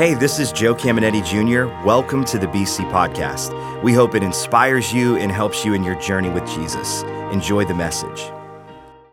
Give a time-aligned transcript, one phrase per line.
[0.00, 1.66] Hey, this is Joe Caminetti Jr.
[1.86, 3.82] Welcome to the BC Podcast.
[3.82, 7.02] We hope it inspires you and helps you in your journey with Jesus.
[7.32, 8.32] Enjoy the message.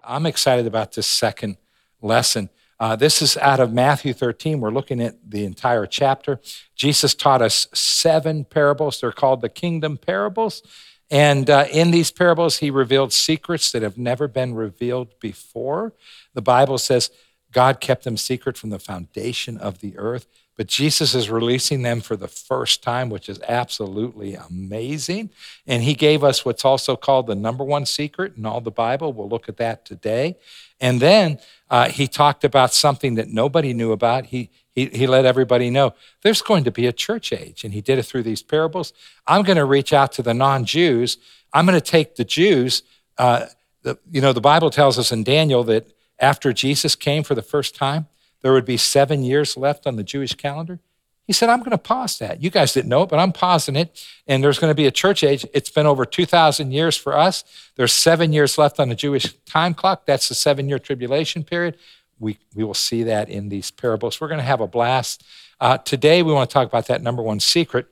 [0.01, 1.57] I'm excited about this second
[2.01, 2.49] lesson.
[2.79, 4.61] Uh, this is out of Matthew 13.
[4.61, 6.39] We're looking at the entire chapter.
[6.73, 9.01] Jesus taught us seven parables.
[9.01, 10.63] They're called the kingdom parables.
[11.11, 15.91] And uh, in these parables, he revealed secrets that have never been revealed before.
[16.33, 17.11] The Bible says
[17.51, 20.27] God kept them secret from the foundation of the earth.
[20.57, 25.29] But Jesus is releasing them for the first time, which is absolutely amazing.
[25.67, 29.13] And he gave us what's also called the number one secret in all the Bible.
[29.13, 30.35] We'll look at that today.
[30.81, 31.39] And then
[31.70, 34.25] uh, he talked about something that nobody knew about.
[34.25, 35.93] He, he, he let everybody know
[36.23, 37.63] there's going to be a church age.
[37.63, 38.93] And he did it through these parables.
[39.27, 41.17] I'm going to reach out to the non Jews.
[41.53, 42.81] I'm going to take the Jews.
[43.17, 43.45] Uh,
[43.84, 47.43] the, you know, the Bible tells us in Daniel that after Jesus came for the
[47.43, 48.07] first time,
[48.47, 50.79] there would be seven years left on the Jewish calendar.
[51.25, 52.41] He said, I'm going to pause that.
[52.41, 54.07] You guys didn't know it, but I'm pausing it.
[54.26, 55.45] And there's going to be a church age.
[55.54, 57.43] It's been over 2,000 years for us.
[57.76, 60.05] There's seven years left on the Jewish time clock.
[60.05, 61.76] That's the seven year tribulation period.
[62.20, 64.22] We, we will see that in these parables.
[64.22, 65.25] We're going to have a blast.
[65.59, 67.88] Uh, today, we want to talk about that number one secret.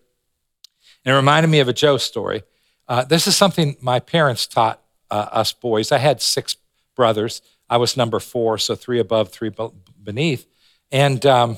[1.03, 2.44] And it reminded me of a Joe story.
[2.88, 4.81] Uh, this is something my parents taught
[5.12, 5.92] uh, us boys.
[5.92, 6.56] I had six
[6.95, 7.42] brothers.
[7.70, 9.52] I was number four, so three above, three
[10.04, 10.46] beneath.
[10.92, 11.58] And um,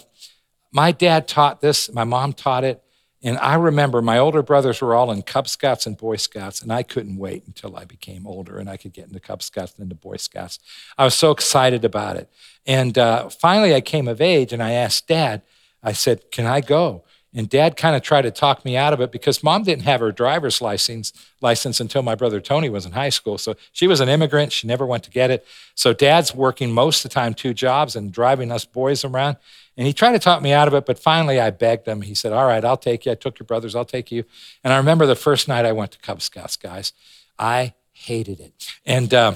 [0.72, 2.82] my dad taught this, my mom taught it.
[3.24, 6.72] And I remember my older brothers were all in Cub Scouts and Boy Scouts, and
[6.72, 9.84] I couldn't wait until I became older and I could get into Cub Scouts and
[9.84, 10.60] into Boy Scouts.
[10.98, 12.30] I was so excited about it.
[12.66, 15.42] And uh, finally, I came of age and I asked Dad,
[15.82, 17.06] I said, Can I go?
[17.34, 20.00] And dad kind of tried to talk me out of it because mom didn't have
[20.00, 23.38] her driver's license license until my brother Tony was in high school.
[23.38, 24.52] So she was an immigrant.
[24.52, 25.46] She never went to get it.
[25.76, 29.38] So dad's working most of the time two jobs and driving us boys around.
[29.76, 32.02] And he tried to talk me out of it, but finally I begged him.
[32.02, 33.12] He said, All right, I'll take you.
[33.12, 34.24] I took your brothers, I'll take you.
[34.64, 36.94] And I remember the first night I went to Cub Scouts, guys.
[37.38, 38.54] I hated it.
[38.86, 39.36] And uh,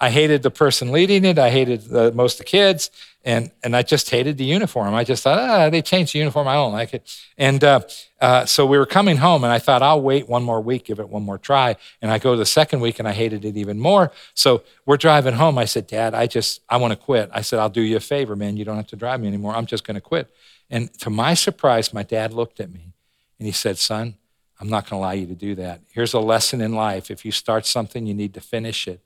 [0.00, 1.38] I hated the person leading it.
[1.38, 2.90] I hated the, most the kids
[3.24, 4.94] and and I just hated the uniform.
[4.94, 6.48] I just thought, ah, they changed the uniform.
[6.48, 7.22] I don't like it.
[7.36, 7.80] And uh,
[8.20, 11.00] uh, so we were coming home, and I thought, I'll wait one more week, give
[11.00, 11.76] it one more try.
[12.00, 14.10] And I go the second week, and I hated it even more.
[14.34, 15.58] So we're driving home.
[15.58, 17.30] I said, Dad, I just I want to quit.
[17.32, 18.56] I said, I'll do you a favor, man.
[18.56, 19.54] You don't have to drive me anymore.
[19.54, 20.30] I'm just going to quit.
[20.70, 22.94] And to my surprise, my dad looked at me,
[23.38, 24.14] and he said, Son,
[24.58, 25.82] I'm not going to allow you to do that.
[25.92, 27.10] Here's a lesson in life.
[27.10, 29.00] If you start something, you need to finish it.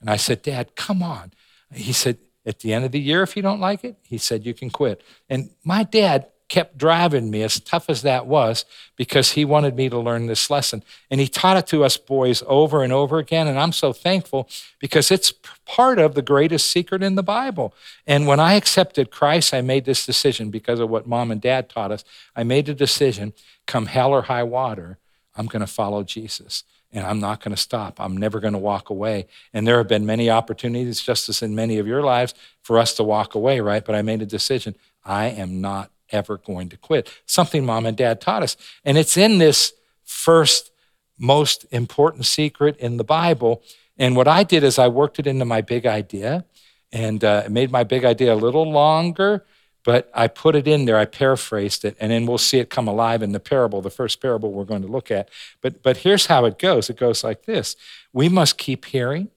[0.00, 1.32] And I said, Dad, come on.
[1.72, 4.46] He said, at the end of the year, if you don't like it, he said
[4.46, 5.02] you can quit.
[5.28, 8.64] And my dad kept driving me, as tough as that was,
[8.96, 10.82] because he wanted me to learn this lesson.
[11.10, 13.46] And he taught it to us boys over and over again.
[13.46, 14.48] And I'm so thankful
[14.78, 15.30] because it's
[15.66, 17.74] part of the greatest secret in the Bible.
[18.06, 21.68] And when I accepted Christ, I made this decision because of what mom and dad
[21.68, 22.02] taught us.
[22.34, 23.34] I made a decision
[23.66, 24.98] come hell or high water,
[25.36, 28.00] I'm going to follow Jesus and I'm not going to stop.
[28.00, 29.26] I'm never going to walk away.
[29.52, 32.94] And there have been many opportunities, just as in many of your lives, for us
[32.94, 33.84] to walk away, right?
[33.84, 34.74] But I made a decision.
[35.04, 37.12] I am not ever going to quit.
[37.26, 38.56] Something mom and dad taught us.
[38.84, 39.72] And it's in this
[40.04, 40.70] first
[41.18, 43.62] most important secret in the Bible.
[43.98, 46.44] And what I did is I worked it into my big idea
[46.92, 49.44] and uh, made my big idea a little longer
[49.88, 52.88] but I put it in there, I paraphrased it, and then we'll see it come
[52.88, 55.30] alive in the parable, the first parable we're going to look at.
[55.62, 57.74] But, but here's how it goes it goes like this
[58.12, 59.30] We must keep hearing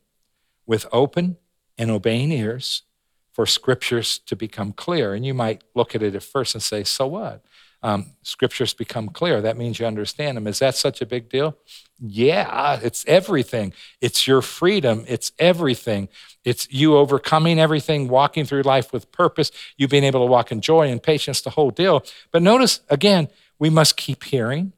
[0.65, 1.37] with open
[1.77, 2.83] and obeying ears
[3.31, 5.13] for scriptures to become clear.
[5.13, 7.45] And you might look at it at first and say, So what?
[7.83, 9.41] Um, scriptures become clear.
[9.41, 10.45] That means you understand them.
[10.45, 11.57] Is that such a big deal?
[11.99, 13.73] Yeah, it's everything.
[13.99, 15.03] It's your freedom.
[15.07, 16.09] It's everything.
[16.43, 20.61] It's you overcoming everything, walking through life with purpose, you being able to walk in
[20.61, 22.03] joy and patience, the whole deal.
[22.31, 24.73] But notice again, we must keep hearing.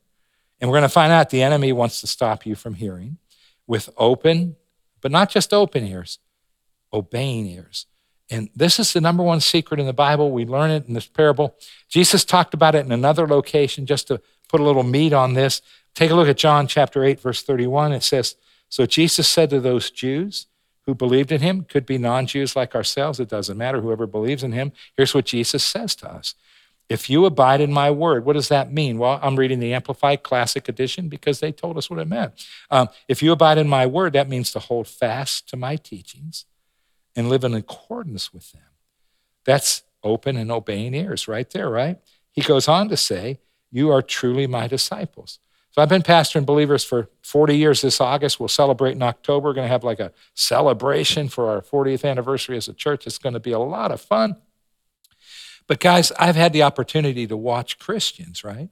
[0.60, 3.18] And we're going to find out the enemy wants to stop you from hearing
[3.68, 4.56] with open,
[5.02, 6.20] but not just open ears,
[6.94, 7.86] obeying ears.
[8.34, 10.32] And this is the number one secret in the Bible.
[10.32, 11.56] We learn it in this parable.
[11.88, 14.20] Jesus talked about it in another location just to
[14.50, 15.62] put a little meat on this.
[15.94, 17.92] Take a look at John chapter 8, verse 31.
[17.94, 18.36] It says,
[18.70, 20.48] So Jesus said to those Jews,
[20.88, 23.20] who believed in him could be non Jews like ourselves.
[23.20, 23.80] It doesn't matter.
[23.80, 24.72] Whoever believes in him.
[24.98, 26.34] Here's what Jesus says to us
[26.90, 28.98] If you abide in my word, what does that mean?
[28.98, 32.34] Well, I'm reading the Amplified Classic Edition because they told us what it meant.
[32.70, 36.46] Um, if you abide in my word, that means to hold fast to my teachings
[37.16, 38.62] and live in accordance with them.
[39.46, 41.98] That's open and obeying ears right there, right?
[42.32, 43.40] He goes on to say,
[43.72, 45.40] You are truly my disciples.
[45.72, 48.40] So I've been pastoring believers for 40 years this August.
[48.40, 49.50] We'll celebrate in October.
[49.50, 53.08] We're going to have like a celebration for our 40th anniversary as a church.
[53.08, 54.36] It's going to be a lot of fun.
[55.66, 58.70] But guys, I've had the opportunity to watch Christians, right?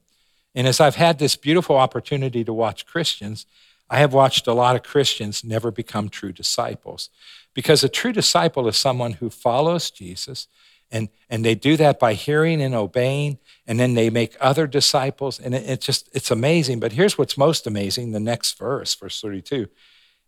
[0.53, 3.47] And as I've had this beautiful opportunity to watch Christians,
[3.89, 7.09] I have watched a lot of Christians never become true disciples.
[7.53, 10.47] Because a true disciple is someone who follows Jesus,
[10.91, 15.39] and, and they do that by hearing and obeying, and then they make other disciples.
[15.39, 16.79] And it, it just, it's amazing.
[16.79, 19.67] But here's what's most amazing the next verse, verse 32.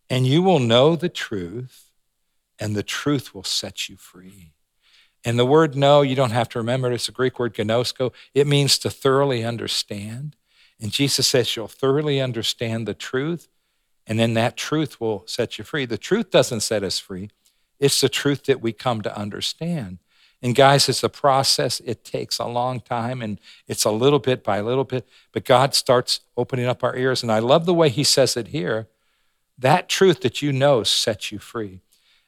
[0.10, 1.92] And you will know the truth,
[2.60, 4.54] and the truth will set you free.
[5.25, 6.96] And the word know, you don't have to remember it.
[6.96, 8.14] It's a Greek word gnosko.
[8.34, 10.36] It means to thoroughly understand.
[10.81, 13.48] And Jesus says you'll thoroughly understand the truth,
[14.05, 15.85] and then that truth will set you free.
[15.85, 17.29] The truth doesn't set us free,
[17.79, 20.00] it's the truth that we come to understand.
[20.41, 21.79] And guys, it's a process.
[21.85, 25.73] It takes a long time and it's a little bit by little bit, but God
[25.73, 27.23] starts opening up our ears.
[27.23, 28.89] And I love the way He says it here.
[29.57, 31.79] That truth that you know sets you free.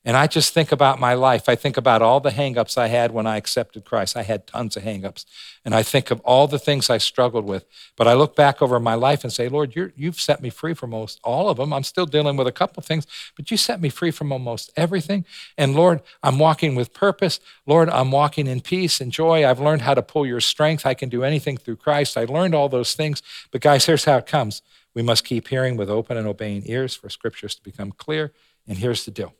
[0.07, 1.50] And I just think about my life.
[1.50, 4.16] I think about all the hangups I had when I accepted Christ.
[4.16, 5.25] I had tons of hangups.
[5.66, 7.66] And I think of all the things I struggled with.
[7.96, 10.75] But I look back over my life and say, Lord, you have set me free
[10.75, 11.74] from most all of them.
[11.74, 15.25] I'm still dealing with a couple things, but you set me free from almost everything.
[15.57, 17.40] And Lord, I'm walking with purpose.
[17.66, 19.44] Lord, I'm walking in peace and joy.
[19.44, 20.86] I've learned how to pull your strength.
[20.86, 22.16] I can do anything through Christ.
[22.16, 23.24] I learned all those things.
[23.50, 24.62] But guys, here's how it comes.
[24.94, 28.34] We must keep hearing with open and obeying ears for scriptures to become clear.
[28.68, 29.34] And here's the deal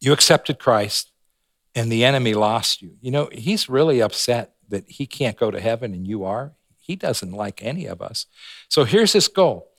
[0.00, 1.10] you accepted Christ,
[1.74, 2.96] and the enemy lost you.
[3.00, 6.52] You know, he's really upset that he can't go to heaven and you are.
[6.78, 8.26] He doesn't like any of us.
[8.68, 9.70] So here's his goal.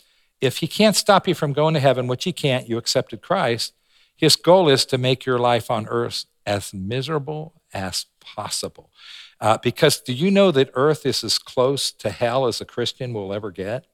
[0.41, 3.73] If he can't stop you from going to heaven, which he can't, you accepted Christ,
[4.15, 8.91] his goal is to make your life on earth as miserable as possible.
[9.39, 13.13] Uh, because do you know that earth is as close to hell as a Christian
[13.13, 13.85] will ever get?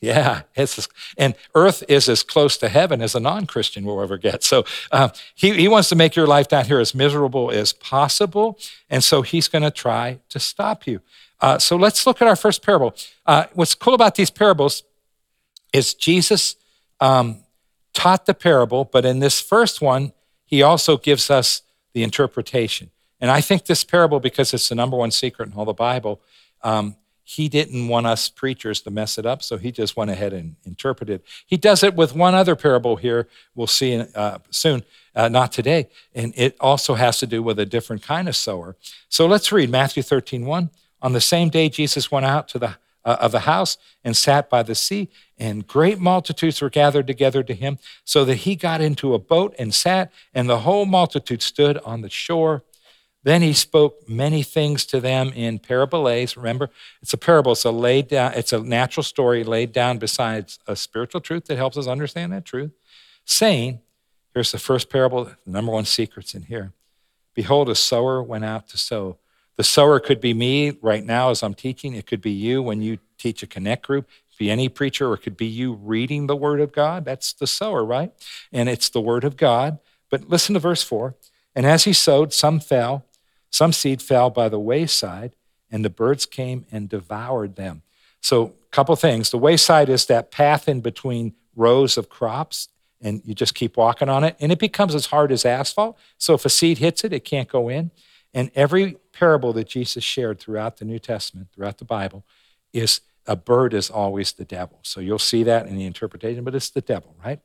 [0.00, 4.44] Yeah, it's and earth is as close to heaven as a non-Christian will ever get.
[4.44, 8.58] So uh, he, he wants to make your life down here as miserable as possible,
[8.88, 11.00] and so he's going to try to stop you.
[11.40, 12.94] Uh, so let's look at our first parable.
[13.26, 14.84] Uh, what's cool about these parables
[15.72, 16.54] is Jesus
[17.00, 17.38] um,
[17.92, 20.12] taught the parable, but in this first one,
[20.44, 21.62] he also gives us
[21.92, 22.90] the interpretation.
[23.20, 26.20] And I think this parable, because it's the number one secret in all the Bible,
[26.62, 26.96] um,
[27.30, 30.56] he didn't want us preachers to mess it up, so he just went ahead and
[30.64, 31.20] interpreted.
[31.44, 34.82] He does it with one other parable here, we'll see uh, soon,
[35.14, 35.90] uh, not today.
[36.14, 38.76] And it also has to do with a different kind of sower.
[39.10, 40.70] So let's read Matthew 13, 1.
[41.02, 44.48] On the same day, Jesus went out to the uh, of the house and sat
[44.48, 45.08] by the sea,
[45.38, 49.54] and great multitudes were gathered together to him, so that he got into a boat
[49.58, 52.64] and sat, and the whole multitude stood on the shore
[53.24, 56.36] then he spoke many things to them in parables.
[56.36, 56.70] Remember,
[57.02, 57.52] it's a parable.
[57.52, 61.56] It's a laid down, it's a natural story laid down besides a spiritual truth that
[61.56, 62.72] helps us understand that truth.
[63.24, 63.80] Saying,
[64.32, 66.72] here's the first parable, the number one secret's in here.
[67.34, 69.18] Behold, a sower went out to sow.
[69.56, 71.94] The sower could be me right now as I'm teaching.
[71.94, 74.08] It could be you when you teach a connect group.
[74.30, 77.04] It be any preacher, or it could be you reading the word of God.
[77.04, 78.12] That's the sower, right?
[78.52, 79.80] And it's the word of God.
[80.10, 81.16] But listen to verse four.
[81.56, 83.04] And as he sowed, some fell
[83.50, 85.32] some seed fell by the wayside,
[85.70, 87.82] and the birds came and devoured them.
[88.20, 89.30] So, a couple things.
[89.30, 92.68] The wayside is that path in between rows of crops,
[93.00, 95.98] and you just keep walking on it, and it becomes as hard as asphalt.
[96.16, 97.90] So, if a seed hits it, it can't go in.
[98.34, 102.24] And every parable that Jesus shared throughout the New Testament, throughout the Bible,
[102.72, 104.78] is a bird is always the devil.
[104.82, 107.40] So you'll see that in the interpretation, but it's the devil, right?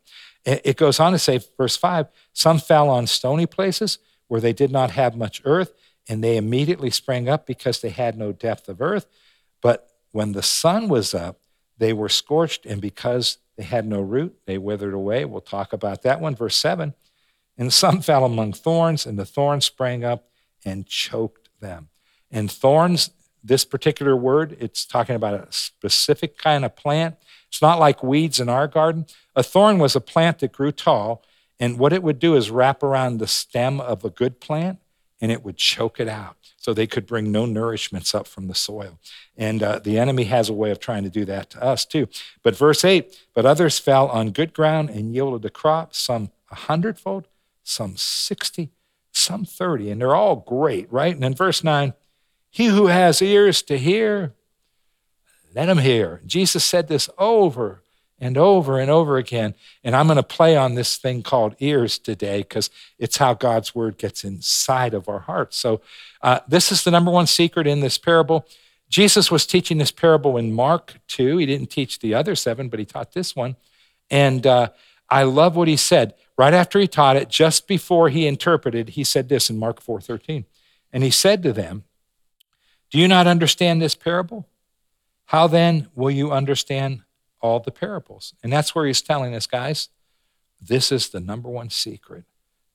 [0.45, 4.71] It goes on to say, verse 5 some fell on stony places where they did
[4.71, 5.73] not have much earth,
[6.07, 9.07] and they immediately sprang up because they had no depth of earth.
[9.61, 11.39] But when the sun was up,
[11.77, 15.25] they were scorched, and because they had no root, they withered away.
[15.25, 16.35] We'll talk about that one.
[16.35, 16.93] Verse 7
[17.57, 20.29] And some fell among thorns, and the thorns sprang up
[20.65, 21.89] and choked them.
[22.31, 23.11] And thorns,
[23.43, 27.15] this particular word, it's talking about a specific kind of plant.
[27.47, 29.05] It's not like weeds in our garden.
[29.35, 31.23] A thorn was a plant that grew tall,
[31.59, 34.79] and what it would do is wrap around the stem of a good plant
[35.23, 38.53] and it would choke it out so they could bring no nourishments up from the
[38.53, 38.99] soil.
[39.37, 42.09] And uh, the enemy has a way of trying to do that to us too.
[42.43, 46.55] But verse 8, but others fell on good ground and yielded a crop, some a
[46.55, 47.29] hundredfold,
[47.63, 48.71] some 60,
[49.13, 49.91] some 30.
[49.91, 51.15] And they're all great, right?
[51.15, 51.93] And in verse 9,
[52.49, 54.33] he who has ears to hear,
[55.55, 56.21] let him hear.
[56.25, 57.81] Jesus said this over
[58.23, 59.53] and over and over again.
[59.83, 63.75] And I'm going to play on this thing called ears today because it's how God's
[63.75, 65.57] word gets inside of our hearts.
[65.57, 65.81] So,
[66.21, 68.47] uh, this is the number one secret in this parable.
[68.89, 71.37] Jesus was teaching this parable in Mark 2.
[71.37, 73.57] He didn't teach the other seven, but he taught this one.
[74.09, 74.69] And uh,
[75.09, 76.13] I love what he said.
[76.37, 80.45] Right after he taught it, just before he interpreted, he said this in Mark 4:13.
[80.93, 81.83] And he said to them,
[82.89, 84.47] Do you not understand this parable?
[85.25, 87.01] How then will you understand
[87.43, 88.33] all the parables?
[88.41, 89.89] And that's where he's telling us, guys,
[90.59, 92.23] this is the number one secret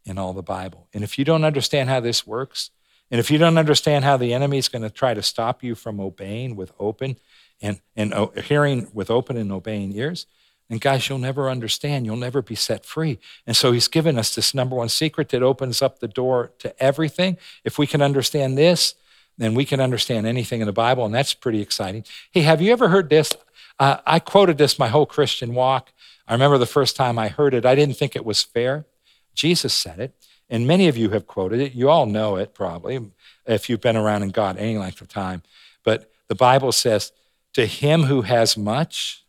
[0.04, 0.86] in all the Bible.
[0.94, 2.70] And if you don't understand how this works,
[3.10, 5.74] and if you don't understand how the enemy is going to try to stop you
[5.74, 7.16] from obeying with open
[7.60, 10.26] and, and uh, hearing with open and obeying ears,
[10.70, 12.04] and guys, you'll never understand.
[12.04, 13.18] You'll never be set free.
[13.46, 16.82] And so he's given us this number one secret that opens up the door to
[16.82, 17.38] everything.
[17.64, 18.94] If we can understand this,
[19.38, 22.04] then we can understand anything in the Bible, and that's pretty exciting.
[22.32, 23.32] Hey, have you ever heard this?
[23.78, 25.92] Uh, I quoted this my whole Christian walk.
[26.26, 28.86] I remember the first time I heard it, I didn't think it was fair.
[29.34, 30.14] Jesus said it,
[30.50, 31.74] and many of you have quoted it.
[31.74, 33.10] You all know it probably
[33.46, 35.42] if you've been around in God any length of time.
[35.84, 37.12] But the Bible says,
[37.54, 39.24] To him who has much,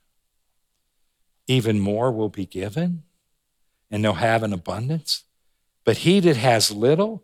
[1.47, 3.03] even more will be given,
[3.89, 5.23] and they'll have an abundance.
[5.83, 7.23] But he that has little,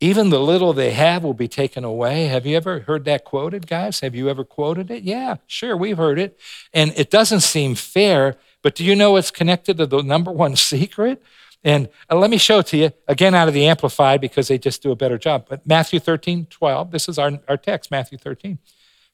[0.00, 2.24] even the little they have will be taken away.
[2.24, 4.00] Have you ever heard that quoted, guys?
[4.00, 5.02] Have you ever quoted it?
[5.02, 6.40] Yeah, sure, we've heard it.
[6.72, 10.56] And it doesn't seem fair, but do you know it's connected to the number one
[10.56, 11.22] secret?
[11.62, 14.56] And uh, let me show it to you again out of the Amplified because they
[14.56, 15.46] just do a better job.
[15.48, 18.58] But Matthew 13, 12, this is our, our text, Matthew 13.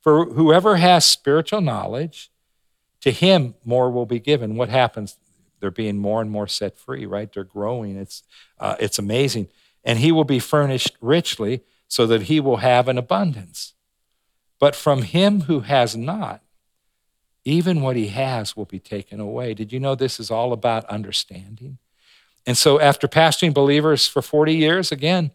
[0.00, 2.30] For whoever has spiritual knowledge,
[3.00, 4.56] to him more will be given.
[4.56, 5.16] What happens?
[5.58, 7.32] They're being more and more set free, right?
[7.32, 7.96] They're growing.
[7.96, 8.22] It's,
[8.60, 9.48] uh, it's amazing.
[9.86, 13.72] And he will be furnished richly so that he will have an abundance.
[14.58, 16.42] But from him who has not,
[17.46, 19.54] even what he has will be taken away.
[19.54, 21.78] Did you know this is all about understanding?
[22.44, 25.30] And so, after pastoring believers for 40 years, again,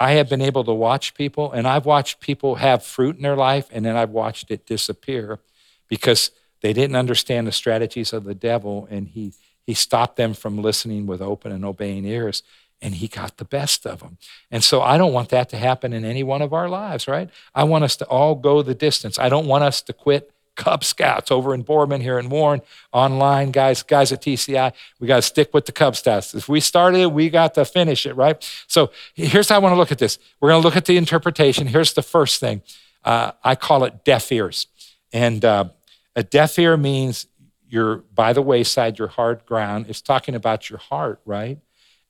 [0.00, 3.36] I have been able to watch people, and I've watched people have fruit in their
[3.36, 5.40] life, and then I've watched it disappear
[5.88, 6.30] because
[6.60, 9.32] they didn't understand the strategies of the devil, and he,
[9.66, 12.42] he stopped them from listening with open and obeying ears,
[12.80, 14.18] and he got the best of them.
[14.50, 17.28] And so I don't want that to happen in any one of our lives, right?
[17.54, 19.18] I want us to all go the distance.
[19.18, 22.60] I don't want us to quit Cub Scouts over in Boardman here in Warren,
[22.92, 24.72] online guys, guys at TCI.
[25.00, 26.34] We got to stick with the Cub Scouts.
[26.34, 28.36] If we started it, we got to finish it, right?
[28.66, 30.18] So here's how I want to look at this.
[30.40, 31.68] We're going to look at the interpretation.
[31.68, 32.62] Here's the first thing.
[33.04, 34.66] Uh, I call it deaf ears.
[35.12, 35.70] And uh,
[36.14, 37.26] a deaf ear means
[37.68, 39.86] you're by the wayside, you're hard ground.
[39.88, 41.58] It's talking about your heart, right?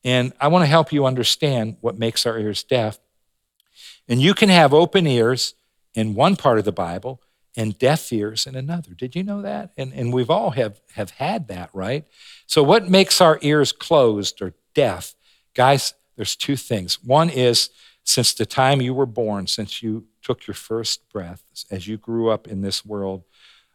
[0.09, 2.99] And I want to help you understand what makes our ears deaf.
[4.09, 5.53] And you can have open ears
[5.95, 7.21] in one part of the Bible
[7.59, 8.95] and deaf ears in another.
[8.95, 9.73] Did you know that?
[9.77, 12.07] And, and we've all have, have had that, right?
[12.47, 15.15] So, what makes our ears closed or deaf?
[15.53, 17.05] Guys, there's two things.
[17.05, 17.69] One is
[18.03, 22.31] since the time you were born, since you took your first breath, as you grew
[22.31, 23.25] up in this world,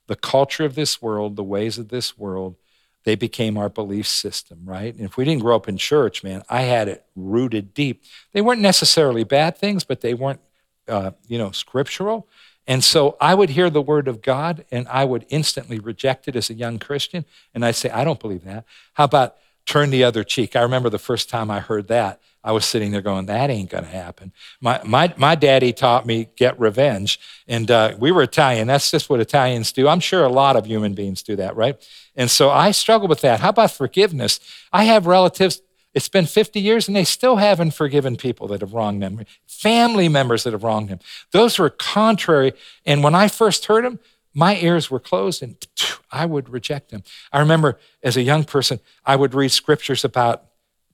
[0.08, 2.56] the culture of this world, the ways of this world,
[3.04, 4.96] they became our belief system, right?
[4.96, 8.04] And if we didn't grow up in church, man, I had it rooted deep.
[8.32, 10.40] They weren't necessarily bad things, but they weren't,
[10.88, 12.28] uh, you know, scriptural.
[12.66, 16.36] And so I would hear the word of God and I would instantly reject it
[16.36, 17.26] as a young Christian.
[17.54, 18.64] And I'd say, I don't believe that.
[18.94, 20.55] How about turn the other cheek?
[20.55, 22.22] I remember the first time I heard that.
[22.43, 24.34] I was sitting there going, that ain't going to happen.
[24.60, 27.20] My, my, my daddy taught me get revenge.
[27.48, 28.67] And uh, we were Italian.
[28.67, 29.88] That's just what Italians do.
[29.88, 31.77] I'm sure a lot of human beings do that, right?
[32.17, 33.39] And so I struggle with that.
[33.39, 34.41] How about forgiveness?
[34.74, 35.62] I have relatives,
[35.93, 40.10] it's been 50 years and they still haven't forgiven people that have wronged them, family
[40.10, 41.00] members that have wronged them.
[41.32, 42.53] Those were contrary.
[42.86, 44.00] And when I first heard them,
[44.34, 45.56] my ears were closed and
[46.12, 47.04] I would reject them.
[47.32, 50.46] I remember as a young person, I would read scriptures about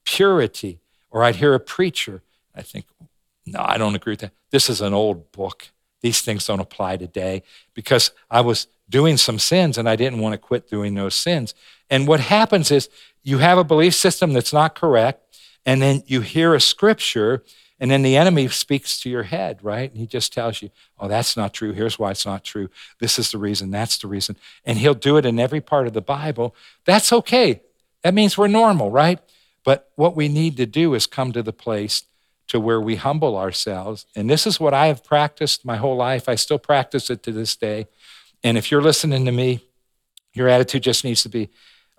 [0.05, 0.79] purity
[1.12, 2.22] or I'd hear a preacher.
[2.55, 2.86] I think,
[3.46, 4.31] no, I don't agree with that.
[4.51, 5.69] This is an old book.
[6.01, 7.43] These things don't apply today
[7.74, 11.53] because I was doing some sins and I didn't want to quit doing those sins.
[11.89, 12.89] And what happens is
[13.24, 17.43] you have a belief system that's not correct, and then you hear a scripture,
[17.79, 19.89] and then the enemy speaks to your head, right?
[19.89, 20.69] And he just tells you,
[21.00, 21.71] oh, that's not true.
[21.71, 22.69] Here's why it's not true.
[23.00, 23.71] This is the reason.
[23.71, 24.36] That's the reason.
[24.65, 26.55] And he'll do it in every part of the Bible.
[26.86, 27.62] That's okay.
[28.03, 29.19] That means we're normal, right?
[29.63, 32.03] But what we need to do is come to the place
[32.48, 34.05] to where we humble ourselves.
[34.15, 36.27] And this is what I have practiced my whole life.
[36.27, 37.88] I still practice it to this day.
[38.43, 39.62] And if you're listening to me,
[40.33, 41.50] your attitude just needs to be,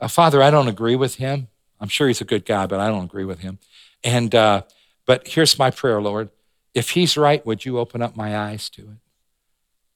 [0.00, 1.48] uh, Father, I don't agree with him.
[1.80, 3.58] I'm sure he's a good guy, but I don't agree with him.
[4.02, 4.62] And uh,
[5.06, 6.30] but here's my prayer, Lord.
[6.74, 8.98] If he's right, would you open up my eyes to it?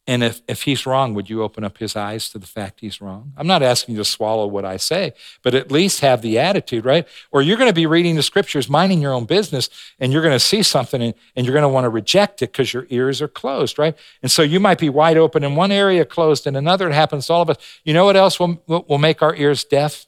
[0.06, 3.00] And if, if he's wrong, would you open up his eyes to the fact he's
[3.00, 3.32] wrong?
[3.38, 6.84] I'm not asking you to swallow what I say, but at least have the attitude,
[6.84, 7.08] right?
[7.30, 10.34] Or you're going to be reading the scriptures, minding your own business, and you're going
[10.34, 13.22] to see something and, and you're going to want to reject it because your ears
[13.22, 13.96] are closed, right?
[14.20, 16.90] And so you might be wide open in one area, closed in another.
[16.90, 17.56] It happens to all of us.
[17.82, 20.04] You know what else will, will make our ears deaf?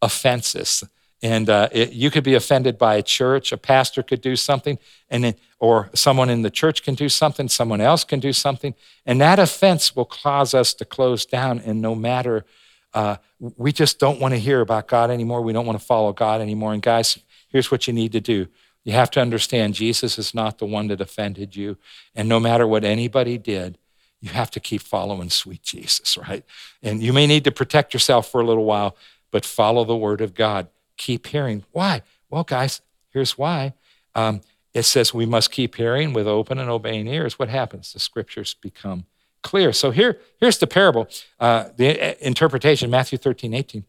[0.00, 0.84] Offenses.
[1.22, 3.52] And uh, it, you could be offended by a church.
[3.52, 4.78] A pastor could do something,
[5.10, 7.48] and or someone in the church can do something.
[7.48, 8.74] Someone else can do something,
[9.04, 11.60] and that offense will cause us to close down.
[11.60, 12.46] And no matter,
[12.94, 15.42] uh, we just don't want to hear about God anymore.
[15.42, 16.72] We don't want to follow God anymore.
[16.72, 18.48] And guys, here's what you need to do.
[18.84, 21.76] You have to understand Jesus is not the one that offended you,
[22.14, 23.76] and no matter what anybody did,
[24.22, 26.44] you have to keep following sweet Jesus, right?
[26.82, 28.96] And you may need to protect yourself for a little while,
[29.30, 30.68] but follow the word of God
[31.00, 31.64] keep hearing.
[31.72, 32.02] Why?
[32.28, 33.72] Well, guys, here's why.
[34.14, 34.42] Um,
[34.74, 37.38] it says we must keep hearing with open and obeying ears.
[37.38, 37.92] What happens?
[37.92, 39.06] The scriptures become
[39.42, 39.72] clear.
[39.72, 41.08] So here, here's the parable,
[41.40, 43.84] uh, the uh, interpretation, Matthew 13, 18.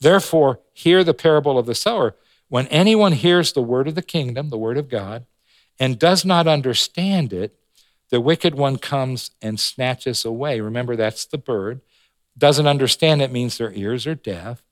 [0.00, 2.14] Therefore, hear the parable of the sower.
[2.48, 5.26] When anyone hears the word of the kingdom, the word of God,
[5.80, 7.58] and does not understand it,
[8.10, 10.60] the wicked one comes and snatches away.
[10.60, 11.80] Remember, that's the bird.
[12.38, 14.63] Doesn't understand it means their ears are deaf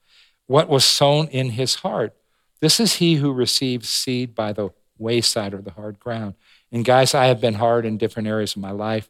[0.53, 2.15] what was sown in his heart.
[2.61, 4.69] This is he who receives seed by the
[4.99, 6.35] wayside or the hard ground.
[6.71, 9.09] And guys, I have been hard in different areas of my life.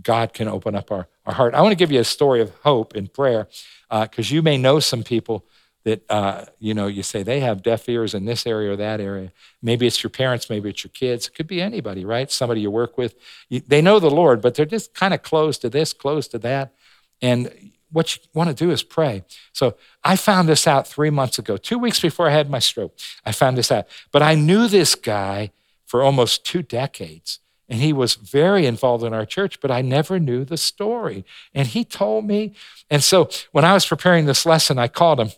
[0.00, 1.52] God can open up our, our heart.
[1.54, 3.48] I want to give you a story of hope in prayer
[3.90, 5.44] because uh, you may know some people
[5.82, 9.00] that, uh, you know, you say they have deaf ears in this area or that
[9.00, 9.32] area.
[9.60, 11.26] Maybe it's your parents, maybe it's your kids.
[11.26, 12.30] It could be anybody, right?
[12.30, 13.16] Somebody you work with.
[13.50, 16.72] They know the Lord, but they're just kind of closed to this, closed to that.
[17.20, 19.24] And what you want to do is pray.
[19.52, 22.98] So I found this out three months ago, two weeks before I had my stroke.
[23.24, 23.86] I found this out.
[24.10, 25.52] But I knew this guy
[25.86, 27.38] for almost two decades.
[27.68, 31.24] And he was very involved in our church, but I never knew the story.
[31.54, 32.52] And he told me.
[32.90, 35.30] And so when I was preparing this lesson, I called him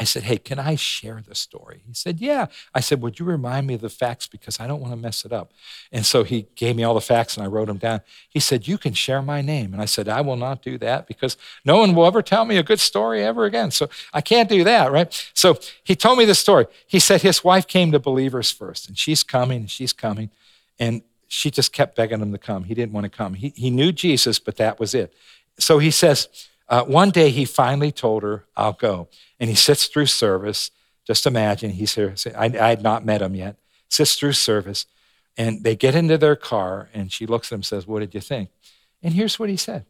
[0.00, 1.82] I said, Hey, can I share the story?
[1.86, 2.46] He said, Yeah.
[2.74, 5.26] I said, Would you remind me of the facts because I don't want to mess
[5.26, 5.52] it up?
[5.92, 8.00] And so he gave me all the facts and I wrote them down.
[8.26, 9.74] He said, You can share my name.
[9.74, 12.56] And I said, I will not do that because no one will ever tell me
[12.56, 13.70] a good story ever again.
[13.72, 15.30] So I can't do that, right?
[15.34, 16.64] So he told me the story.
[16.86, 20.30] He said his wife came to believers first and she's coming and she's coming.
[20.78, 22.64] And she just kept begging him to come.
[22.64, 23.34] He didn't want to come.
[23.34, 25.12] He, he knew Jesus, but that was it.
[25.58, 26.28] So he says,
[26.70, 29.08] uh, one day he finally told her, I'll go.
[29.38, 30.70] And he sits through service.
[31.04, 32.14] Just imagine, he's here.
[32.36, 33.56] I, I had not met him yet.
[33.88, 34.86] Sits through service.
[35.36, 38.14] And they get into their car, and she looks at him and says, What did
[38.14, 38.50] you think?
[39.02, 39.86] And here's what he said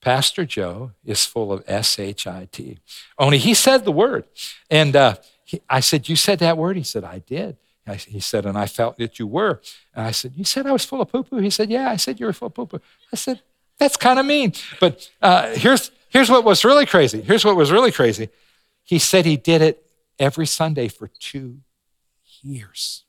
[0.00, 2.78] Pastor Joe is full of S H I T.
[3.18, 4.24] Only he said the word.
[4.70, 6.76] And uh, he, I said, You said that word?
[6.76, 7.56] He said, I did.
[7.86, 9.60] I, he said, And I felt that you were.
[9.94, 11.38] And I said, You said I was full of poo poo?
[11.38, 12.80] He said, Yeah, I said you were full of poo poo.
[13.12, 13.42] I said,
[13.78, 14.52] That's kind of mean.
[14.80, 17.20] But uh, here's, Here's what was really crazy.
[17.20, 18.28] Here's what was really crazy.
[18.82, 19.84] He said he did it
[20.18, 21.58] every Sunday for two
[22.42, 23.04] years.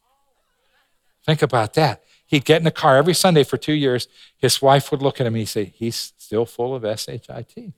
[1.25, 2.03] Think about that.
[2.25, 4.07] He'd get in the car every Sunday for two years.
[4.37, 7.73] His wife would look at him and he'd say, He's still full of SHIT.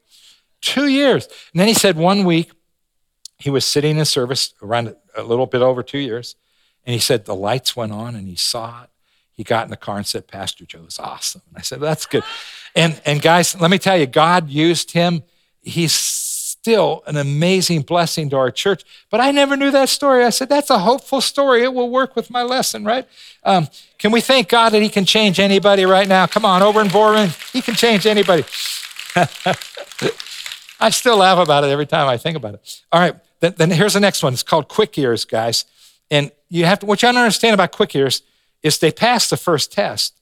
[0.62, 1.26] Two years.
[1.54, 2.52] And then he said one week
[3.38, 6.36] he was sitting in service around a little bit over two years.
[6.86, 8.90] And he said the lights went on and he saw it.
[9.34, 11.42] He got in the car and said, Pastor Joe is awesome.
[11.48, 12.24] And I said, well, That's good.
[12.76, 15.24] And, and guys, let me tell you, God used him.
[15.62, 15.94] He's
[16.60, 18.84] still an amazing blessing to our church.
[19.10, 20.26] But I never knew that story.
[20.26, 21.64] I said, that's a hopeful story.
[21.64, 23.08] It will work with my lesson, right?
[23.44, 26.28] Um, can we thank God that He can change anybody right now?
[26.28, 28.44] Come on, over in Boardman, He can change anybody.
[30.82, 32.82] I still laugh about it every time I think about it.
[32.92, 34.34] All right, then, then here's the next one.
[34.34, 35.66] It's called quick ears, guys.
[36.12, 38.22] And you have to, what you have understand about quick ears
[38.64, 40.20] is they pass the first test.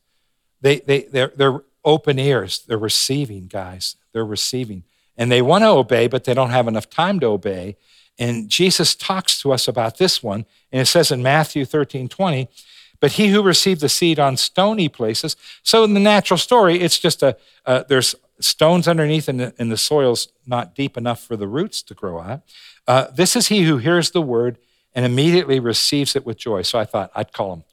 [0.61, 2.63] They, they, they're, they're open ears.
[2.67, 3.95] They're receiving, guys.
[4.13, 4.83] They're receiving.
[5.17, 7.77] And they want to obey, but they don't have enough time to obey.
[8.19, 10.45] And Jesus talks to us about this one.
[10.71, 12.47] And it says in Matthew 13 20,
[12.99, 15.35] but he who received the seed on stony places.
[15.63, 19.77] So in the natural story, it's just a, uh, there's stones underneath and the, the,
[19.77, 22.41] soil's not deep enough for the roots to grow out.
[22.87, 24.57] Uh, this is he who hears the word
[24.93, 26.61] and immediately receives it with joy.
[26.61, 27.63] So I thought I'd call him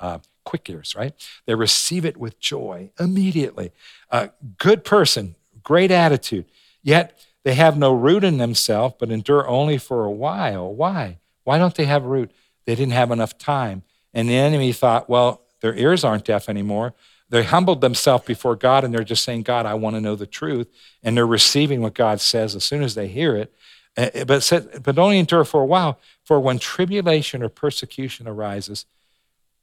[0.00, 1.14] uh, quick ears, right?
[1.46, 3.72] They receive it with joy immediately.
[4.10, 6.46] A good person, great attitude,
[6.82, 10.72] yet they have no root in themselves, but endure only for a while.
[10.72, 11.18] Why?
[11.44, 12.30] Why don't they have root?
[12.64, 13.82] They didn't have enough time.
[14.14, 16.94] And the enemy thought, well, their ears aren't deaf anymore.
[17.28, 20.26] They humbled themselves before God and they're just saying, God, I want to know the
[20.26, 20.68] truth.
[21.02, 23.52] And they're receiving what God says as soon as they hear it.
[23.96, 25.98] Eh, but, said, but only endure for a while.
[26.24, 28.86] For when tribulation or persecution arises,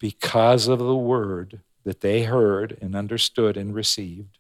[0.02, 4.40] because of the word that they heard and understood and received,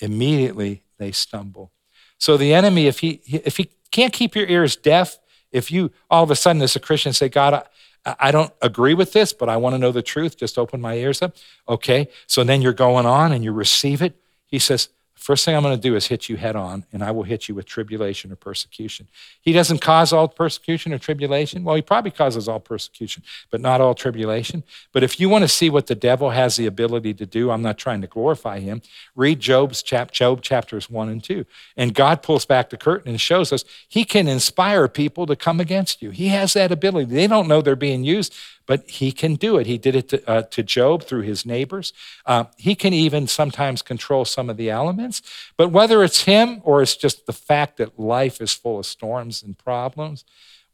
[0.00, 1.70] immediately they stumble.
[2.18, 5.18] So the enemy, if he if he can't keep your ears deaf,
[5.52, 7.66] if you all of a sudden as a Christian say, God,
[8.04, 10.80] I, I don't agree with this, but I want to know the truth, just open
[10.80, 11.36] my ears up.
[11.68, 12.08] Okay.
[12.26, 14.16] So then you're going on and you receive it.
[14.44, 14.88] He says,
[15.26, 17.48] first thing I'm going to do is hit you head on, and I will hit
[17.48, 19.08] you with tribulation or persecution.
[19.40, 21.64] He doesn't cause all persecution or tribulation.
[21.64, 24.62] Well, he probably causes all persecution, but not all tribulation.
[24.92, 27.60] But if you want to see what the devil has the ability to do, I'm
[27.60, 28.82] not trying to glorify him.
[29.16, 31.44] Read Job's chap, Job chapters one and two,
[31.76, 35.58] and God pulls back the curtain and shows us he can inspire people to come
[35.58, 36.10] against you.
[36.10, 37.12] He has that ability.
[37.12, 38.32] They don't know they're being used,
[38.66, 39.66] but he can do it.
[39.66, 41.92] He did it to, uh, to Job through his neighbors.
[42.26, 45.22] Uh, he can even sometimes control some of the elements.
[45.56, 49.42] But whether it's him or it's just the fact that life is full of storms
[49.42, 50.24] and problems,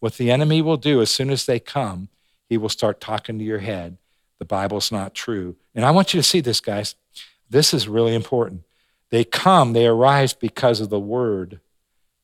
[0.01, 2.09] what the enemy will do as soon as they come,
[2.49, 3.99] he will start talking to your head.
[4.39, 5.57] The Bible's not true.
[5.75, 6.97] And I want you to see this, guys.
[7.49, 8.63] This is really important.
[9.11, 11.61] They come, they arise because of the word.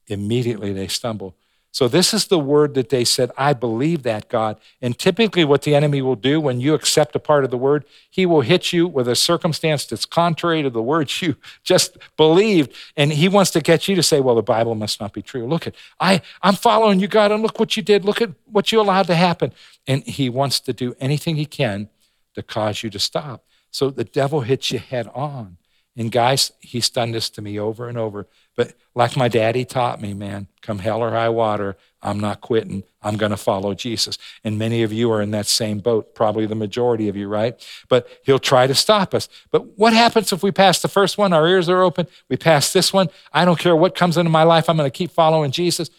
[0.06, 1.36] Immediately they stumble.
[1.70, 4.58] So, this is the word that they said, I believe that, God.
[4.80, 7.84] And typically, what the enemy will do when you accept a part of the word,
[8.08, 12.72] he will hit you with a circumstance that's contrary to the words you just believed.
[12.96, 15.46] And he wants to get you to say, Well, the Bible must not be true.
[15.46, 18.04] Look at, I, I'm following you, God, and look what you did.
[18.04, 19.52] Look at what you allowed to happen.
[19.86, 21.90] And he wants to do anything he can
[22.34, 23.44] to cause you to stop.
[23.70, 25.58] So, the devil hits you head on.
[25.98, 28.28] And guys, he's done this to me over and over.
[28.56, 32.84] But like my daddy taught me, man, come hell or high water, I'm not quitting.
[33.02, 34.16] I'm going to follow Jesus.
[34.44, 37.60] And many of you are in that same boat, probably the majority of you, right?
[37.88, 39.28] But he'll try to stop us.
[39.50, 41.32] But what happens if we pass the first one?
[41.32, 42.06] Our ears are open.
[42.28, 43.08] We pass this one.
[43.32, 44.70] I don't care what comes into my life.
[44.70, 45.90] I'm going to keep following Jesus.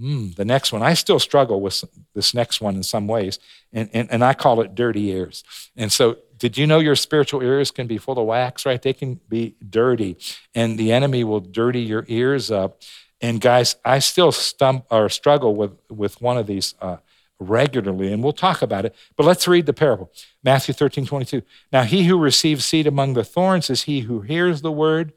[0.00, 1.84] Mm, the next one, I still struggle with
[2.14, 3.38] this next one in some ways,
[3.70, 5.44] and, and, and I call it dirty ears.
[5.76, 8.80] And so did you know your spiritual ears can be full of wax, right?
[8.80, 10.16] They can be dirty,
[10.54, 12.80] and the enemy will dirty your ears up.
[13.20, 16.96] And guys, I still stump or struggle with, with one of these uh,
[17.38, 18.94] regularly, and we'll talk about it.
[19.16, 20.10] But let's read the parable
[20.42, 21.42] Matthew 13, 22.
[21.70, 25.12] Now, he who receives seed among the thorns is he who hears the word,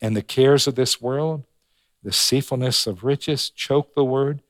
[0.00, 1.44] and the cares of this world,
[2.02, 4.42] the deceitfulness of riches choke the word,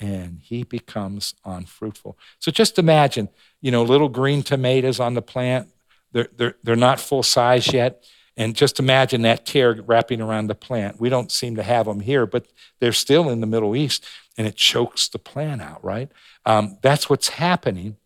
[0.00, 2.18] and he becomes unfruitful.
[2.38, 3.28] So just imagine
[3.64, 5.70] you know, little green tomatoes on the plant.
[6.12, 8.04] They're, they're, they're not full size yet.
[8.36, 11.00] And just imagine that tear wrapping around the plant.
[11.00, 12.46] We don't seem to have them here, but
[12.78, 14.04] they're still in the Middle East,
[14.36, 16.10] and it chokes the plant out, right?
[16.44, 17.96] Um, that's what's happening.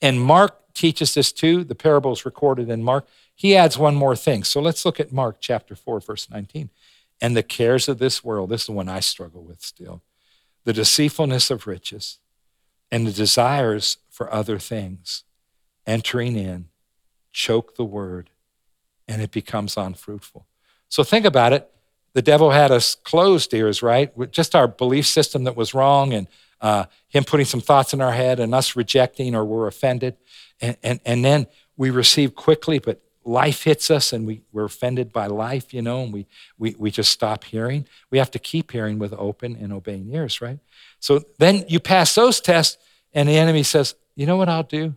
[0.00, 1.64] And Mark teaches this too.
[1.64, 3.08] The parable is recorded in Mark.
[3.34, 4.44] He adds one more thing.
[4.44, 6.70] So let's look at Mark chapter 4, verse 19.
[7.20, 10.02] And the cares of this world, this is the one I struggle with still,
[10.64, 12.18] the deceitfulness of riches,
[12.90, 15.24] and the desires for other things,
[15.86, 16.68] entering in,
[17.32, 18.30] choke the word,
[19.08, 20.46] and it becomes unfruitful.
[20.88, 21.70] So think about it.
[22.12, 24.16] The devil had us closed ears, right?
[24.16, 26.26] With just our belief system that was wrong, and
[26.60, 30.16] uh, him putting some thoughts in our head, and us rejecting or we're offended.
[30.60, 31.46] And, and, and then
[31.76, 36.02] we receive quickly, but life hits us and we, we're offended by life, you know,
[36.02, 36.26] and we,
[36.58, 37.86] we, we just stop hearing.
[38.10, 40.58] We have to keep hearing with open and obeying ears, right?
[41.00, 42.78] So then you pass those tests,
[43.12, 44.94] and the enemy says, you know what I'll do?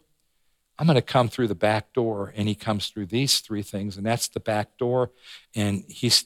[0.78, 2.34] I'm going to come through the back door.
[2.36, 5.12] And he comes through these three things, and that's the back door.
[5.56, 6.26] And he's,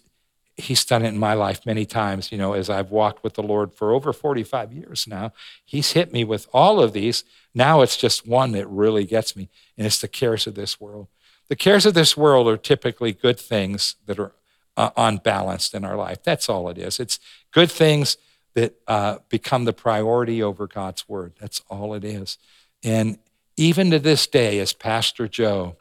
[0.56, 3.44] he's done it in my life many times, you know, as I've walked with the
[3.44, 5.34] Lord for over 45 years now.
[5.66, 7.24] He's hit me with all of these.
[7.54, 11.08] Now it's just one that really gets me, and it's the cares of this world.
[11.50, 14.34] The cares of this world are typically good things that are
[14.76, 16.24] uh, unbalanced in our life.
[16.24, 17.00] That's all it is.
[17.00, 17.20] It's
[17.52, 18.18] good things
[18.54, 21.34] that uh, become the priority over God's word.
[21.40, 22.38] That's all it is.
[22.84, 23.18] And
[23.56, 25.78] even to this day, as Pastor Joe,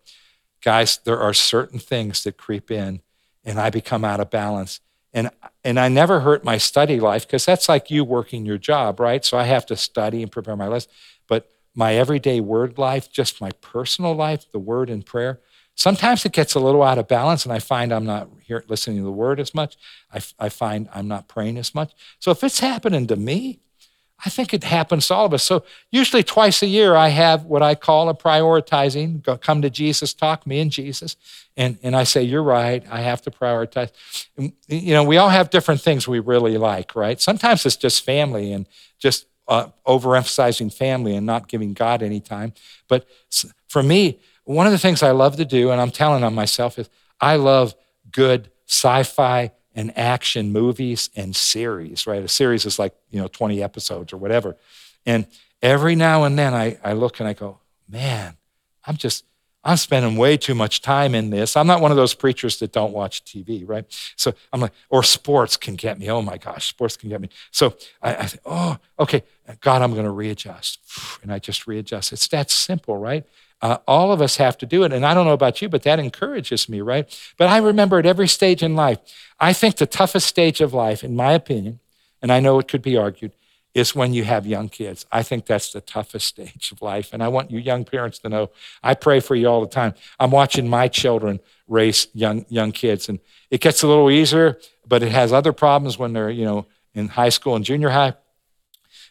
[0.62, 3.00] guys, there are certain things that creep in
[3.44, 4.80] and I become out of balance.
[5.14, 5.30] And,
[5.64, 9.24] and I never hurt my study life because that's like you working your job, right?
[9.24, 10.90] So I have to study and prepare my list.
[11.28, 15.40] But my everyday word life, just my personal life, the word and prayer,
[15.76, 18.96] sometimes it gets a little out of balance and I find I'm not here listening
[18.96, 19.76] to the word as much.
[20.12, 21.92] I, I find I'm not praying as much.
[22.18, 23.60] So if it's happening to me,
[24.24, 25.42] I think it happens to all of us.
[25.42, 30.14] So usually twice a year, I have what I call a prioritizing, come to Jesus,
[30.14, 31.16] talk me and Jesus.
[31.54, 33.90] And, and I say, you're right, I have to prioritize.
[34.38, 37.20] And, you know, we all have different things we really like, right?
[37.20, 38.66] Sometimes it's just family and
[38.98, 42.54] just uh, overemphasizing family and not giving God any time.
[42.88, 43.06] But
[43.68, 46.78] for me, one of the things I love to do, and I'm telling on myself,
[46.78, 46.88] is
[47.20, 47.74] I love
[48.10, 52.22] good sci-fi and action movies and series, right?
[52.22, 54.56] A series is like, you know, 20 episodes or whatever.
[55.04, 55.26] And
[55.60, 58.36] every now and then I, I look and I go, man,
[58.86, 59.24] I'm just,
[59.64, 61.56] I'm spending way too much time in this.
[61.56, 63.84] I'm not one of those preachers that don't watch TV, right?
[64.14, 66.08] So I'm like, or sports can get me.
[66.08, 67.28] Oh my gosh, sports can get me.
[67.50, 69.24] So I, I think, oh, okay,
[69.60, 70.78] God, I'm going to readjust.
[71.22, 72.12] And I just readjust.
[72.12, 73.26] It's that simple, right?
[73.62, 74.92] Uh, all of us have to do it.
[74.92, 77.08] And I don't know about you, but that encourages me, right?
[77.36, 78.98] But I remember at every stage in life,
[79.40, 81.80] I think the toughest stage of life, in my opinion,
[82.20, 83.32] and I know it could be argued,
[83.74, 85.04] is when you have young kids.
[85.12, 87.12] I think that's the toughest stage of life.
[87.12, 88.50] And I want you young parents to know
[88.82, 89.94] I pray for you all the time.
[90.18, 93.18] I'm watching my children raise young, young kids, and
[93.50, 97.08] it gets a little easier, but it has other problems when they're, you know, in
[97.08, 98.14] high school and junior high.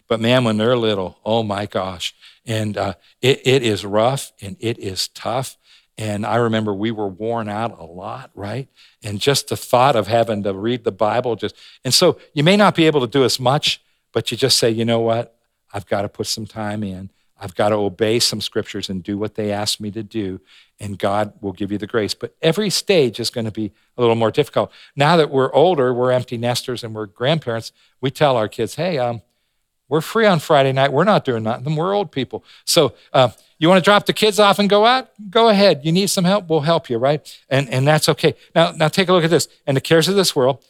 [0.08, 2.14] But man, when they're little, oh my gosh.
[2.46, 5.58] And uh, it, it is rough and it is tough.
[5.98, 8.68] And I remember we were worn out a lot, right?
[9.02, 12.58] And just the thought of having to read the Bible just, and so you may
[12.58, 13.82] not be able to do as much
[14.16, 15.38] but you just say, you know what?
[15.74, 17.12] I've got to put some time in.
[17.38, 20.40] I've got to obey some scriptures and do what they ask me to do,
[20.80, 22.14] and God will give you the grace.
[22.14, 24.72] But every stage is going to be a little more difficult.
[24.96, 28.98] Now that we're older, we're empty nesters and we're grandparents, we tell our kids, hey,
[28.98, 29.22] um,
[29.88, 30.92] we're free on Friday night.
[30.92, 31.76] We're not doing nothing.
[31.76, 32.44] We're old people.
[32.66, 35.10] So uh, you want to drop the kids off and go out?
[35.30, 35.82] Go ahead.
[35.84, 36.50] You need some help?
[36.50, 37.22] We'll help you, right?
[37.50, 38.36] And, and that's okay.
[38.54, 39.48] Now, now take a look at this.
[39.68, 40.64] And the cares of this world,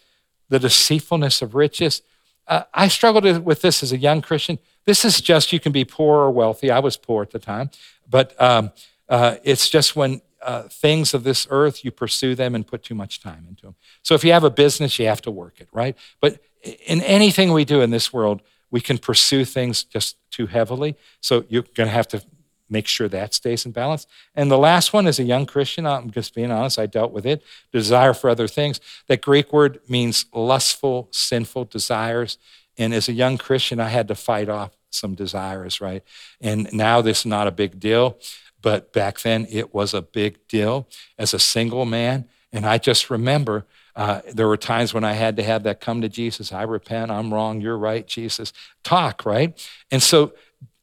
[0.50, 2.02] the deceitfulness of riches,
[2.48, 4.60] uh, I struggled with this as a young Christian.
[4.86, 6.70] This is just you can be poor or wealthy.
[6.70, 7.72] I was poor at the time,
[8.08, 8.72] but um,
[9.10, 12.94] uh, it's just when uh, things of this earth you pursue them and put too
[12.94, 13.76] much time into them.
[14.04, 15.98] So if you have a business, you have to work it, right?
[16.20, 16.40] But
[16.86, 18.42] in anything we do in this world,
[18.76, 20.98] we can pursue things just too heavily.
[21.22, 22.22] So you're going to have to
[22.70, 24.06] make sure that stays in balance.
[24.36, 27.26] And the last one, is a young Christian, I'm just being honest, I dealt with
[27.26, 28.82] it desire for other things.
[29.08, 32.38] That Greek word means lustful, sinful desires.
[32.78, 36.04] And as a young Christian, I had to fight off some desires, right?
[36.42, 38.18] And now this is not a big deal,
[38.62, 40.86] but back then it was a big deal
[41.18, 42.28] as a single man.
[42.52, 46.02] And I just remember uh, there were times when I had to have that come
[46.02, 46.52] to Jesus.
[46.52, 47.12] I repent.
[47.12, 47.62] I'm wrong.
[47.62, 48.52] You're right, Jesus.
[48.84, 49.58] Talk, right?
[49.90, 50.34] And so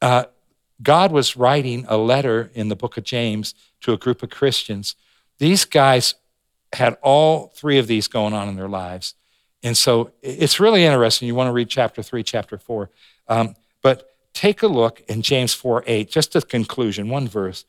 [0.01, 0.25] uh,
[0.81, 4.95] God was writing a letter in the book of James to a group of Christians.
[5.37, 6.15] These guys
[6.73, 9.13] had all three of these going on in their lives.
[9.61, 11.27] And so it's really interesting.
[11.27, 12.89] You want to read chapter three, chapter four.
[13.27, 17.65] Um, but take a look in James 4 8, just a conclusion, one verse.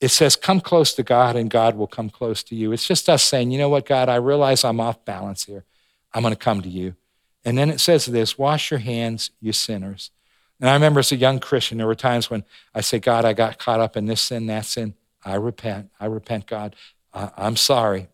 [0.00, 2.72] It says, Come close to God, and God will come close to you.
[2.72, 5.64] It's just us saying, You know what, God, I realize I'm off balance here.
[6.12, 6.94] I'm going to come to you.
[7.44, 10.10] And then it says this Wash your hands, you sinners.
[10.60, 13.32] And I remember as a young Christian, there were times when I say, God, I
[13.32, 14.94] got caught up in this sin, that sin.
[15.24, 15.90] I repent.
[15.98, 16.76] I repent, God.
[17.12, 18.08] I'm sorry.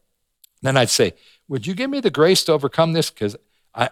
[0.62, 1.14] Then I'd say,
[1.49, 3.11] Would you give me the grace to overcome this?
[3.11, 3.37] Because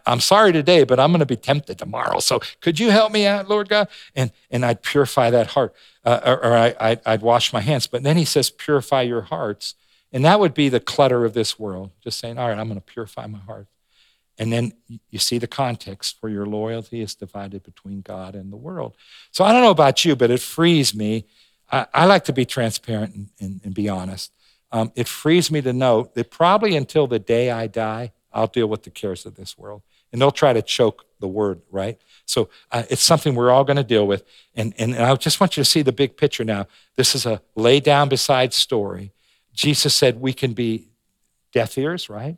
[0.07, 2.19] I'm sorry today, but I'm going to be tempted tomorrow.
[2.21, 3.89] So could you help me out, Lord God?
[4.15, 7.87] And, and I'd purify that heart, uh, or, or I, would wash my hands.
[7.87, 9.75] But then he says, Purify your hearts.
[10.13, 11.91] And that would be the clutter of this world.
[12.03, 13.67] Just saying, All right, I'm going to purify my heart.
[14.39, 14.73] And then
[15.11, 18.97] you see the context for your loyalty is divided between God and the world.
[19.31, 21.27] So I don't know about you, but it frees me.
[21.71, 24.33] I, I like to be transparent and, and, and be honest.
[24.73, 28.67] Um, it frees me to know that probably until the day I die, I'll deal
[28.67, 29.83] with the cares of this world.
[30.13, 31.99] And they'll try to choke the word, right?
[32.27, 34.25] So uh, it's something we're all going to deal with.
[34.55, 36.67] And, and, and I just want you to see the big picture now.
[36.97, 39.13] This is a lay down beside story.
[39.53, 40.89] Jesus said we can be
[41.53, 42.37] deaf ears, right?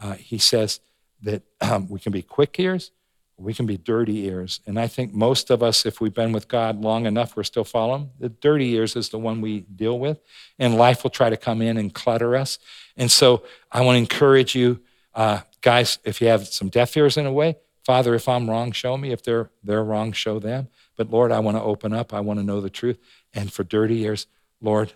[0.00, 0.80] Uh, he says,
[1.22, 2.90] that um, we can be quick ears,
[3.36, 4.60] we can be dirty ears.
[4.66, 7.64] And I think most of us, if we've been with God long enough, we're still
[7.64, 8.10] following.
[8.20, 10.20] The dirty ears is the one we deal with,
[10.58, 12.58] and life will try to come in and clutter us.
[12.96, 14.80] And so I want to encourage you,
[15.14, 18.72] uh, guys, if you have some deaf ears in a way, Father, if I'm wrong,
[18.72, 19.10] show me.
[19.10, 20.68] If they're, they're wrong, show them.
[20.96, 22.14] But Lord, I want to open up.
[22.14, 22.98] I want to know the truth.
[23.34, 24.26] And for dirty ears,
[24.60, 24.92] Lord,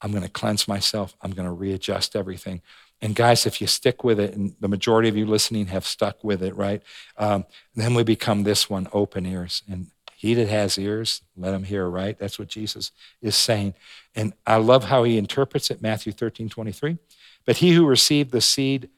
[0.00, 1.16] I'm going to cleanse myself.
[1.22, 2.60] I'm going to readjust everything.
[3.00, 6.24] And guys, if you stick with it, and the majority of you listening have stuck
[6.24, 6.82] with it, right?
[7.16, 9.62] Um, then we become this one open ears.
[9.70, 12.18] And he that has ears, let him hear, right?
[12.18, 12.90] That's what Jesus
[13.22, 13.74] is saying.
[14.16, 16.98] And I love how he interprets it, Matthew 13, 23.
[17.44, 18.88] But he who received the seed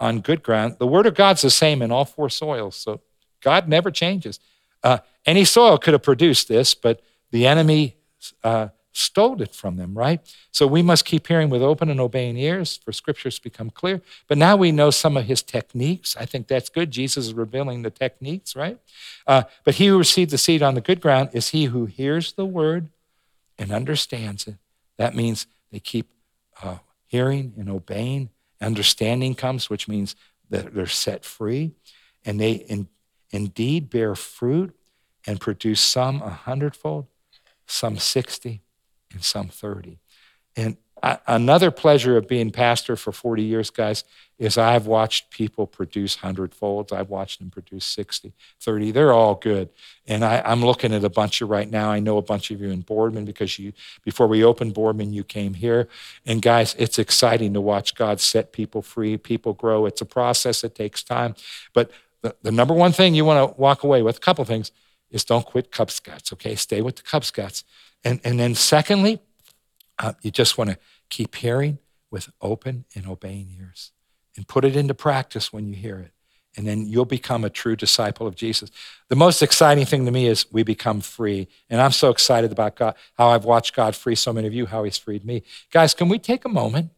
[0.00, 2.74] on good ground, the word of God's the same in all four soils.
[2.74, 3.02] So
[3.40, 4.40] God never changes.
[4.82, 7.96] Uh, any soil could have produced this, but the enemy
[8.42, 10.20] uh, stole it from them, right?
[10.50, 14.00] So we must keep hearing with open and obeying ears for scriptures become clear.
[14.26, 16.16] But now we know some of his techniques.
[16.16, 16.90] I think that's good.
[16.90, 18.78] Jesus is revealing the techniques, right?
[19.26, 22.32] Uh, but he who received the seed on the good ground is he who hears
[22.32, 22.88] the word
[23.58, 24.56] and understands it.
[24.96, 26.08] That means they keep
[26.62, 28.30] uh, hearing and obeying.
[28.60, 30.14] Understanding comes, which means
[30.50, 31.72] that they're set free.
[32.24, 32.88] And they in,
[33.30, 34.76] indeed bear fruit
[35.26, 37.06] and produce some a hundredfold,
[37.66, 38.62] some 60,
[39.12, 39.98] and some 30.
[40.56, 44.04] And another pleasure of being pastor for 40 years, guys,
[44.38, 46.92] is I've watched people produce hundredfolds.
[46.92, 48.90] I've watched them produce 60, 30.
[48.90, 49.68] They're all good.
[50.06, 51.90] And I, am looking at a bunch of right now.
[51.90, 55.24] I know a bunch of you in Boardman because you, before we opened Boardman, you
[55.24, 55.88] came here.
[56.24, 59.84] And guys, it's exciting to watch God set people free, people grow.
[59.84, 61.34] It's a process, it takes time.
[61.74, 61.90] But
[62.22, 64.72] the, the number one thing you want to walk away with, a couple things,
[65.10, 66.54] is don't quit Cub Scouts, okay?
[66.54, 67.64] Stay with the Cub Scouts.
[68.04, 69.20] And, and then secondly,
[70.00, 71.78] uh, you just want to keep hearing
[72.10, 73.92] with open and obeying ears
[74.36, 76.12] and put it into practice when you hear it.
[76.56, 78.70] And then you'll become a true disciple of Jesus.
[79.08, 81.46] The most exciting thing to me is we become free.
[81.68, 84.66] And I'm so excited about God, how I've watched God free so many of you,
[84.66, 85.44] how He's freed me.
[85.70, 86.90] Guys, can we take a moment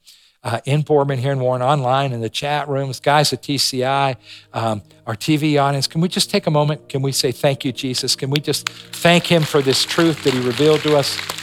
[0.43, 4.17] uh, in Boardman here in Warren, online, in the chat rooms, guys at TCI,
[4.53, 6.89] um, our TV audience, can we just take a moment?
[6.89, 8.17] Can we say, Thank you, Jesus?
[8.17, 11.42] Can we just thank Him for this truth that He revealed to us?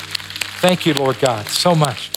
[0.59, 2.09] Thank you, Lord God, so much.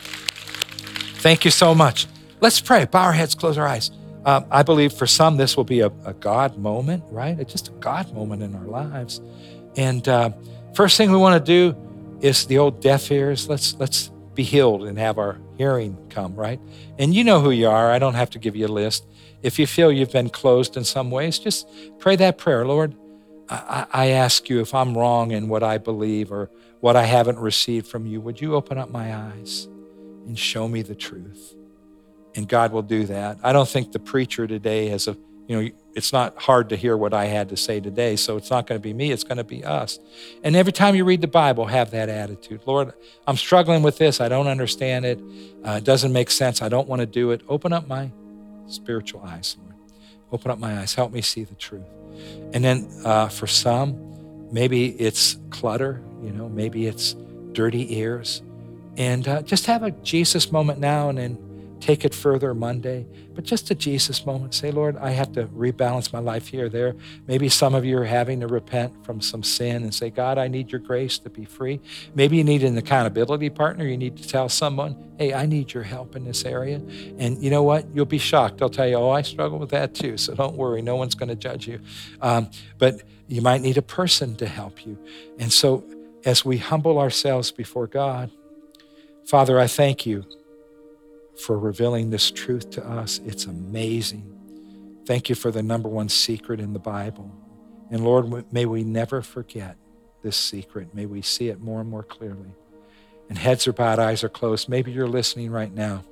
[1.18, 2.08] Thank you so much.
[2.40, 2.86] Let's pray.
[2.86, 3.92] Bow our heads, close our eyes.
[4.24, 7.38] Um, I believe for some, this will be a, a, God moment, right?
[7.38, 9.20] It's just a God moment in our lives.
[9.76, 10.30] And uh,
[10.74, 11.76] first thing we want to do
[12.20, 13.48] is the old deaf ears.
[13.48, 16.60] Let's let's be healed and have our hearing come, right?
[16.98, 17.92] And you know who you are.
[17.92, 19.06] I don't have to give you a list.
[19.42, 21.68] If you feel you've been closed in some ways, just
[22.00, 22.66] pray that prayer.
[22.66, 22.96] Lord,
[23.48, 26.50] I, I ask you if I'm wrong in what I believe or
[26.82, 29.68] what I haven't received from you, would you open up my eyes
[30.26, 31.54] and show me the truth?
[32.34, 33.38] And God will do that.
[33.40, 35.16] I don't think the preacher today has a,
[35.46, 38.16] you know, it's not hard to hear what I had to say today.
[38.16, 40.00] So it's not going to be me, it's going to be us.
[40.42, 42.62] And every time you read the Bible, have that attitude.
[42.66, 42.92] Lord,
[43.28, 44.20] I'm struggling with this.
[44.20, 45.20] I don't understand it.
[45.64, 46.62] Uh, it doesn't make sense.
[46.62, 47.42] I don't want to do it.
[47.48, 48.10] Open up my
[48.66, 49.76] spiritual eyes, Lord.
[50.32, 50.94] Open up my eyes.
[50.94, 51.86] Help me see the truth.
[52.52, 57.14] And then uh, for some, maybe it's clutter, you know, maybe it's
[57.52, 58.42] dirty ears.
[58.96, 63.04] And uh, just have a Jesus moment now and then take it further Monday,
[63.34, 64.54] but just a Jesus moment.
[64.54, 66.94] Say, Lord, I have to rebalance my life here, there.
[67.26, 70.46] Maybe some of you are having to repent from some sin and say, God, I
[70.46, 71.80] need your grace to be free.
[72.14, 73.84] Maybe you need an accountability partner.
[73.84, 76.76] You need to tell someone, hey, I need your help in this area.
[77.18, 77.84] And you know what?
[77.92, 78.58] You'll be shocked.
[78.58, 80.16] They'll tell you, oh, I struggle with that too.
[80.18, 80.82] So don't worry.
[80.82, 81.80] No one's going to judge you.
[82.20, 84.96] Um, but you might need a person to help you.
[85.40, 85.84] And so
[86.24, 88.30] as we humble ourselves before God,
[89.24, 90.24] Father, I thank you
[91.40, 93.20] for revealing this truth to us.
[93.24, 94.28] It's amazing.
[95.06, 97.30] Thank you for the number one secret in the Bible.
[97.90, 99.76] And Lord, may we never forget
[100.22, 100.94] this secret.
[100.94, 102.54] May we see it more and more clearly.
[103.28, 104.68] And heads are bowed, eyes are closed.
[104.68, 106.04] Maybe you're listening right now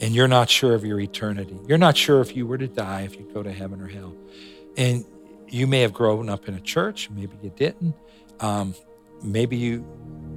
[0.00, 1.58] and you're not sure of your eternity.
[1.66, 4.14] You're not sure if you were to die, if you go to heaven or hell.
[4.76, 5.04] And
[5.48, 7.94] you may have grown up in a church, maybe you didn't.
[8.40, 8.74] Um,
[9.22, 9.80] maybe you,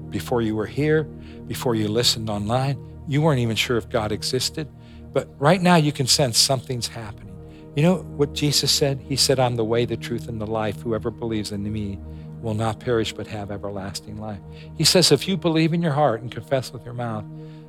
[0.09, 1.03] before you were here,
[1.47, 4.67] before you listened online, you weren't even sure if God existed.
[5.11, 7.35] But right now, you can sense something's happening.
[7.75, 8.99] You know what Jesus said?
[8.99, 10.81] He said, I'm the way, the truth, and the life.
[10.81, 11.99] Whoever believes in me
[12.41, 14.39] will not perish but have everlasting life.
[14.77, 17.25] He says, if you believe in your heart and confess with your mouth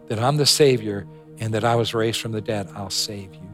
[0.09, 1.07] that I'm the Savior
[1.39, 3.51] and that I was raised from the dead, I'll save you.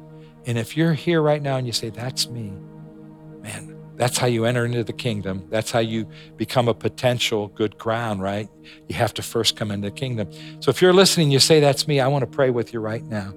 [0.47, 2.53] And if you're here right now and you say, That's me,
[3.97, 5.47] that's how you enter into the kingdom.
[5.49, 6.07] That's how you
[6.37, 8.49] become a potential good ground, right?
[8.89, 10.31] You have to first come into the kingdom.
[10.61, 13.03] So if you're listening, you say, That's me, I want to pray with you right
[13.03, 13.33] now.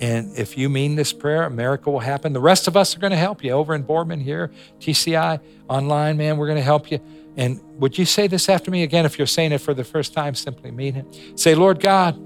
[0.00, 2.32] And if you mean this prayer, a miracle will happen.
[2.32, 6.16] The rest of us are going to help you over in Boardman here, TCI, online,
[6.16, 7.00] man, we're going to help you.
[7.36, 9.06] And would you say this after me again?
[9.06, 11.38] If you're saying it for the first time, simply mean it.
[11.38, 12.20] Say, Lord God,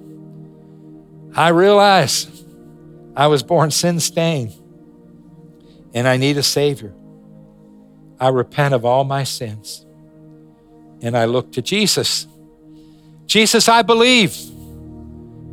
[1.35, 2.45] I realize
[3.15, 4.55] I was born sin stained
[5.95, 6.95] and I need a Savior.
[8.21, 9.85] I repent of all my sins
[11.03, 12.27] and I look to Jesus.
[13.27, 14.37] Jesus, I believe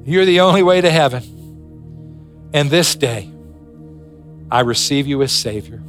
[0.06, 1.24] you're the only way to heaven.
[2.54, 3.30] And this day,
[4.50, 5.82] I receive you as Savior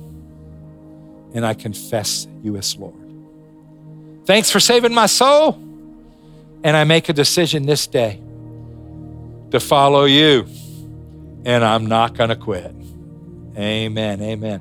[1.35, 2.95] and I confess you as Lord.
[4.25, 5.53] Thanks for saving my soul.
[6.65, 8.21] And I make a decision this day
[9.51, 10.47] to follow you.
[11.45, 12.75] And I'm not going to quit.
[13.57, 14.21] Amen.
[14.21, 14.61] Amen.